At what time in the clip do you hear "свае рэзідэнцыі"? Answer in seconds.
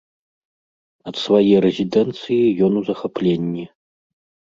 1.25-2.51